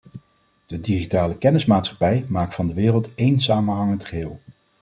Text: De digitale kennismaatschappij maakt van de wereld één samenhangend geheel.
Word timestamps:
De 0.65 0.79
digitale 0.81 1.37
kennismaatschappij 1.37 2.25
maakt 2.29 2.55
van 2.55 2.67
de 2.67 2.73
wereld 2.73 3.13
één 3.15 3.39
samenhangend 3.39 4.05
geheel. 4.05 4.39